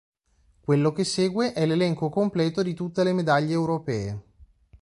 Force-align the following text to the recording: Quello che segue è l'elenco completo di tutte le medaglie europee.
Quello 0.61 0.91
che 0.93 1.03
segue 1.03 1.53
è 1.53 1.63
l'elenco 1.67 2.09
completo 2.09 2.63
di 2.63 2.73
tutte 2.73 3.03
le 3.03 3.13
medaglie 3.13 3.53
europee. 3.53 4.23